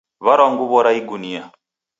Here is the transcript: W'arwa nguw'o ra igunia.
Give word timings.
W'arwa 0.25 0.47
nguw'o 0.51 0.79
ra 0.85 0.91
igunia. 0.99 1.43